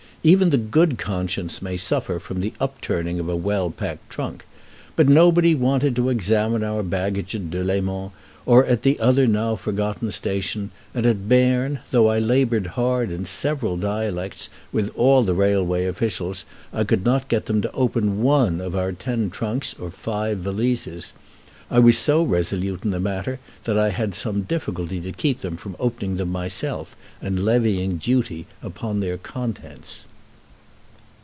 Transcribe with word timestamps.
Even 0.23 0.51
the 0.51 0.57
good 0.57 0.99
conscience 0.99 1.63
may 1.63 1.77
suffer 1.77 2.19
from 2.19 2.41
the 2.41 2.53
upturning 2.59 3.19
of 3.19 3.27
a 3.27 3.35
well 3.35 3.71
packed 3.71 4.07
trunk. 4.11 4.45
But 4.95 5.09
nobody 5.09 5.55
wanted 5.55 5.95
to 5.95 6.09
examine 6.09 6.63
our 6.63 6.83
baggage 6.83 7.33
at 7.33 7.49
Delemont, 7.49 8.11
or 8.45 8.63
at 8.67 8.83
the 8.83 8.99
other 8.99 9.25
now 9.25 9.55
forgotten 9.55 10.11
station; 10.11 10.69
and 10.93 11.07
at 11.07 11.27
Berne, 11.27 11.79
though 11.89 12.07
I 12.07 12.19
labored 12.19 12.67
hard 12.67 13.09
in 13.11 13.25
several 13.25 13.77
dialects 13.77 14.47
with 14.71 14.91
all 14.95 15.23
the 15.23 15.33
railway 15.33 15.87
officials, 15.87 16.45
I 16.71 16.83
could 16.83 17.03
not 17.03 17.27
get 17.27 17.47
them 17.47 17.59
to 17.63 17.71
open 17.71 18.21
one 18.21 18.61
of 18.61 18.75
our 18.75 18.91
ten 18.91 19.31
trunks 19.31 19.73
or 19.79 19.89
five 19.89 20.37
valises. 20.37 21.13
I 21.71 21.79
was 21.79 21.97
so 21.97 22.21
resolute 22.21 22.83
in 22.83 22.91
the 22.91 22.99
matter 22.99 23.39
that 23.63 23.77
I 23.77 23.89
had 23.89 24.13
some 24.13 24.43
difficulty 24.43 24.99
to 25.01 25.11
keep 25.13 25.39
from 25.41 25.75
opening 25.79 26.17
them 26.17 26.31
myself 26.31 26.95
and 27.23 27.43
levying 27.43 27.97
duty 27.97 28.45
upon 28.61 28.99
their 28.99 29.17
contents. 29.17 30.05